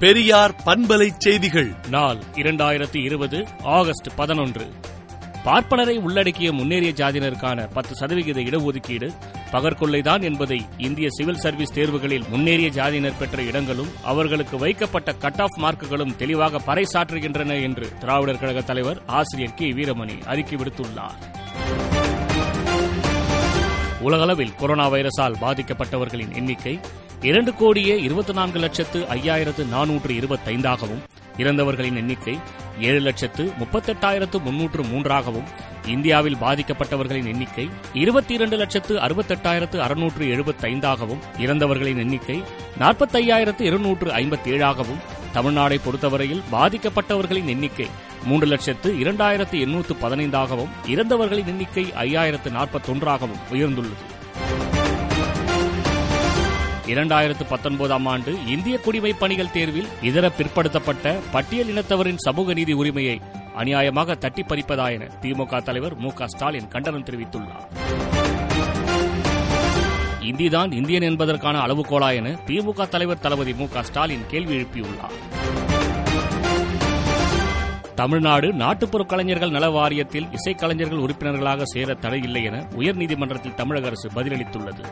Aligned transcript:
பெரியார் 0.00 0.54
பண்பலை 0.66 1.10
செய்திகள். 1.18 1.72
நாள் 1.88 2.18
இரண்டாயிரத்தி 2.34 3.04
இருபது 3.04 3.46
ஆகஸ்ட் 3.62 4.08
பதினொன்று. 4.16 4.66
பார்ப்பனரை 5.44 5.98
உள்ளடக்கிய 6.00 6.52
முன்னேறிய 6.52 6.92
ஜாதியினருக்கான 6.96 7.68
பத்து 7.72 7.94
சதவிகித 7.94 8.40
இடஒதுக்கீடு 8.40 9.10
பகற்கொள்ளைதான் 9.52 10.22
என்பதை 10.22 10.66
இந்திய 10.76 11.08
சிவில் 11.10 11.36
சர்வீஸ் 11.36 11.74
தேர்வுகளில் 11.74 12.28
முன்னேறிய 12.28 12.68
ஜாதியினர் 12.68 13.18
பெற்ற 13.18 13.42
இடங்களும் 13.42 13.88
அவர்களுக்கு 14.02 14.58
வைக்கப்பட்ட 14.58 15.12
கட் 15.12 15.40
ஆஃப் 15.40 15.58
மார்க்குகளும் 15.58 16.16
தெளிவாக 16.16 16.74
பறைசாற்றுகின்றன 16.74 17.62
என்று 17.62 17.98
திராவிடர் 17.98 18.38
கழக 18.38 18.60
தலைவர் 18.60 19.02
ஆசிரியர் 19.06 19.54
கே 19.54 19.72
வீரமணி 19.72 20.24
அறிக்கை 20.24 20.58
விடுத்துள்ளார். 20.58 21.34
உலகளவில் 24.00 24.54
கொரோனா 24.54 24.90
வைரஸால் 24.90 25.36
பாதிக்கப்பட்டவர்களின் 25.40 26.34
எண்ணிக்கை 26.34 26.80
இரண்டு 27.22 27.54
கோடியே 27.54 27.98
இருபத்தி 27.98 28.32
நான்கு 28.32 28.58
லட்சத்து 28.58 29.06
ஐயாயிரத்து 29.10 29.64
நானூற்று 29.64 30.12
இருபத்தைந்தாகவும் 30.14 31.00
இறந்தவர்களின் 31.38 31.96
எண்ணிக்கை 31.96 32.38
ஏழு 32.80 33.00
லட்சத்து 33.00 33.52
முப்பத்தெட்டாயிரத்து 33.58 34.40
முன்னூற்று 34.40 34.82
மூன்றாகவும் 34.82 35.48
இந்தியாவில் 35.86 36.36
பாதிக்கப்பட்டவர்களின் 36.36 37.26
எண்ணிக்கை 37.26 37.70
இருபத்தி 37.94 38.34
இரண்டு 38.34 38.56
லட்சத்து 38.56 39.00
அறுபத்தெட்டாயிரத்து 39.00 39.78
அறுநூற்று 39.78 40.24
எழுபத்தைந்தாகவும் 40.24 41.22
இறந்தவர்களின் 41.38 41.98
எண்ணிக்கை 41.98 42.42
நாற்பத்தையாயிரத்து 42.78 43.60
இருநூற்று 43.60 44.10
ஐம்பத்தி 44.10 44.50
ஏழாகவும் 44.50 45.00
தமிழ்நாடை 45.34 45.78
பொறுத்தவரையில் 45.84 46.42
பாதிக்கப்பட்டவர்களின் 46.52 47.46
எண்ணிக்கை 47.46 47.88
மூன்று 48.24 48.46
லட்சத்து 48.46 48.90
இரண்டாயிரத்து 48.94 49.60
எண்ணூற்று 49.60 49.96
பதினைந்தாகவும் 50.02 50.74
இறந்தவர்களின் 50.86 51.46
எண்ணிக்கை 51.46 51.92
ஐயாயிரத்து 51.92 52.50
நாற்பத்தொன்றாகவும் 52.50 53.42
உயர்ந்துள்ளது. 53.50 54.15
இரண்டாயிரத்து 56.92 57.44
பத்தொன்பதாம் 57.48 58.06
ஆண்டு 58.06 58.32
இந்திய 58.46 58.78
குடிமை 58.78 59.12
பணிகள் 59.12 59.50
தேர்வில் 59.50 59.88
இதர 60.02 60.26
பிற்படுத்தப்பட்ட 60.28 61.14
பட்டியல் 61.32 61.70
இனத்தவரின் 61.72 62.20
சமூக 62.26 62.52
நீதி 62.52 62.72
உரிமையை 62.72 63.20
அநியாயமாக 63.58 64.18
தட்டி 64.18 64.42
பறிப்பதா 64.42 64.86
என 64.92 65.08
திமுக 65.22 65.62
தலைவர் 65.62 65.96
மு 65.96 66.10
க 66.12 66.26
ஸ்டாலின் 66.26 66.68
கண்டனம் 66.68 67.04
தெரிவித்துள்ளார். 67.04 67.64
இந்திதான் 70.20 70.72
இந்தியன் 70.72 71.02
என்பதற்கான 71.02 71.58
அளவுகோலா 71.66 72.14
என 72.14 72.30
திமுக 72.46 72.88
தலைவர் 72.88 73.18
தளபதி 73.18 73.54
மு 73.54 73.68
க 73.68 73.82
ஸ்டாலின் 73.82 74.26
கேள்வி 74.26 74.56
எழுப்பியுள்ளார். 74.56 75.16
தமிழ்நாடு 77.94 78.52
நாட்டுப்புற 78.52 79.04
கலைஞர்கள் 79.04 79.50
நல 79.50 79.68
வாரியத்தில் 79.68 80.26
இசைக்கலைஞர்கள் 80.38 81.04
உறுப்பினர்களாக 81.04 81.62
சேர 81.64 81.94
தடையில்லை 81.94 82.44
என 82.44 82.66
உயர்நீதிமன்றத்தில் 82.78 83.54
தமிழக 83.54 83.86
அரசு 83.86 84.08
பதிலளித்துள்ளது. 84.14 84.84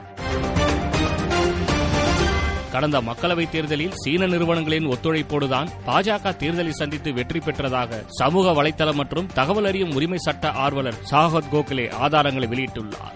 கடந்த 2.74 3.00
மக்களவைத் 3.00 3.48
தேர்தலில் 3.48 3.92
சீன 3.94 4.26
நிறுவனங்களின் 4.26 4.86
ஒத்துழைப்போடுதான் 4.86 5.68
பாஜக 5.86 6.32
தேர்தலை 6.38 6.68
சந்தித்து 6.68 7.12
வெற்றி 7.12 7.38
பெற்றதாக 7.38 8.04
சமூக 8.08 8.62
வலைதளம் 8.62 8.94
மற்றும் 8.94 9.26
தகவல் 9.26 9.64
அறியும் 9.64 9.94
உரிமை 9.94 10.18
சட்ட 10.18 10.50
ஆர்வலர் 10.50 10.94
சாகத் 11.10 11.52
கோகலே 11.52 11.92
ஆதாரங்களை 12.02 12.48
வெளியிட்டுள்ளார். 12.48 13.14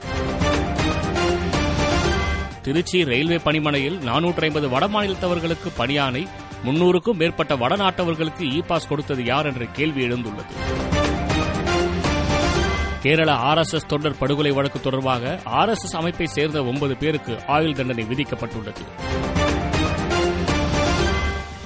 திருச்சி 2.62 3.04
ரயில்வே 3.04 3.38
பணிமனையில் 3.38 3.98
நானூற்றி 3.98 4.42
ஐம்பது 4.42 4.68
வடமாநிலத்தவர்களுக்கு 4.68 5.72
பணியானை 5.78 6.26
முன்னூறுக்கும் 6.64 7.16
மேற்பட்ட 7.16 7.56
வடநாட்டவர்களுக்கு 7.56 8.42
இ 8.42 8.66
பாஸ் 8.66 8.88
கொடுத்தது 8.88 9.24
யார் 9.24 9.46
என்ற 9.46 9.64
கேள்வி 9.72 10.08
எழுந்துள்ளது. 10.08 10.54
கேரள 13.02 13.32
ஆர் 13.32 13.58
எஸ் 13.58 13.72
எஸ் 13.72 13.86
தொண்டர் 13.86 14.18
படுகொலை 14.18 14.50
வழக்கு 14.50 14.80
தொடர்பாக 14.80 15.40
ஆர் 15.44 15.68
எஸ் 15.68 15.84
எஸ் 15.84 15.96
அமைப்பை 15.96 16.26
சேர்ந்த 16.26 16.64
ஒன்பது 16.64 16.96
பேருக்கு 16.96 17.38
ஆயுள் 17.46 17.74
தண்டனை 17.74 18.04
விதிக்கப்பட்டுள்ளது. 18.04 18.82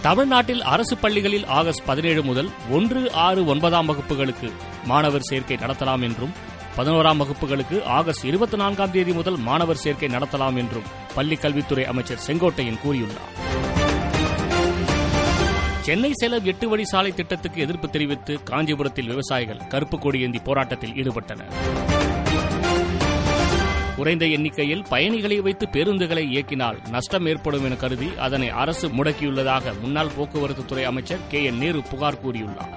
தமிழ்நாட்டில் 0.03 0.63
அரசு 0.63 0.97
பள்ளிகளில் 0.97 1.45
ஆகஸ்ட் 1.47 1.85
பதினேழு 1.87 2.23
முதல் 2.23 2.49
ஒன்று 2.71 3.13
ஆறு 3.13 3.47
ஒன்பதாம் 3.47 3.89
வகுப்புகளுக்கு 3.89 4.53
மாணவர் 4.85 5.21
சேர்க்கை 5.21 5.57
நடத்தலாம் 5.57 6.03
என்றும் 6.03 6.33
பதினோராம் 6.77 7.21
வகுப்புகளுக்கு 7.23 7.85
ஆகஸ்ட் 7.85 8.25
இருபத்தி 8.25 8.57
நான்காம் 8.57 8.91
தேதி 8.91 9.13
முதல் 9.13 9.37
மாணவர் 9.37 9.77
சேர்க்கை 9.77 10.09
நடத்தலாம் 10.09 10.57
என்றும் 10.57 10.89
பள்ளிக் 11.15 11.41
கல்வித்துறை 11.41 11.85
அமைச்சர் 11.85 12.23
செங்கோட்டையன் 12.27 12.81
கூறியுள்ளார். 12.85 13.33
சென்னை 15.81 16.13
சேலம் 16.13 16.45
எட்டு 16.45 16.69
வழி 16.69 16.85
சாலை 16.85 17.13
திட்டத்துக்கு 17.13 17.61
எதிர்ப்பு 17.61 17.91
தெரிவித்து 17.91 18.43
காஞ்சிபுரத்தில் 18.43 19.07
விவசாயிகள் 19.07 19.67
கருப்பு 19.69 19.99
கொடியேந்தி 19.99 20.39
போராட்டத்தில் 20.45 20.93
ஈடுபட்டனர். 20.93 21.53
குறைந்த 23.97 24.27
எண்ணிக்கையில் 24.27 24.85
பயணிகளை 24.89 25.41
வைத்து 25.41 25.69
பேருந்துகளை 25.73 26.25
இயக்கினால் 26.35 26.89
நஷ்டம் 26.89 27.27
ஏற்படும் 27.27 27.65
என 27.65 27.77
கருதி 27.77 28.09
அதனை 28.19 28.49
அரசு 28.49 28.89
முடக்கியுள்ளதாக 28.89 29.81
முன்னாள் 29.81 30.11
போக்குவரத்து 30.17 30.65
துறை 30.65 30.85
அமைச்சர் 30.85 31.19
கே 31.29 31.45
என் 31.45 31.59
நேரு 31.59 31.83
புகார் 31.83 32.27
கூறியுள்ளார். 32.27 32.73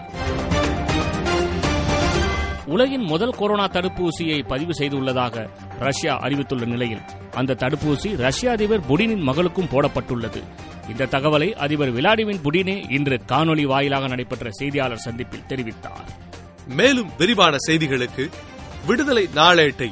உலகின் 2.65 3.01
முதல் 3.01 3.35
கொரோனா 3.35 3.67
தடுப்பூசியை 3.67 4.47
பதிவு 4.47 4.71
செய்துள்ளதாக 4.71 5.49
ரஷ்யா 5.79 6.17
அறிவித்துள்ள 6.17 6.65
நிலையில் 6.65 7.01
அந்த 7.31 7.53
தடுப்பூசி 7.53 8.17
ரஷ்ய 8.17 8.51
அதிபர் 8.51 8.85
புடினின் 8.89 9.21
மகளுக்கும் 9.21 9.69
போடப்பட்டுள்ளது. 9.71 10.43
இந்த 10.89 11.05
தகவலை 11.05 11.53
அதிபர் 11.53 11.93
விளாடிமிர் 11.93 12.41
புடினே 12.43 12.91
இன்று 12.91 13.21
காணொலி 13.27 13.63
வாயிலாக 13.63 14.07
நடைபெற்ற 14.07 14.49
செய்தியாளர் 14.51 14.97
சந்திப்பில் 14.97 15.47
தெரிவித்தார். 15.49 16.07
மேலும் 16.67 17.09
விரிவான 17.17 17.55
செய்திகளுக்கு 17.67 18.29
விடுதலை 18.85 19.27
நாளேட்டை 19.35 19.91